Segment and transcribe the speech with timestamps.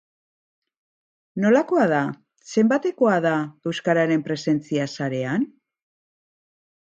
[1.43, 1.99] Nolakoa da,
[2.53, 3.35] zenbatekoa da,
[3.73, 5.47] euskararen presentzia sarean?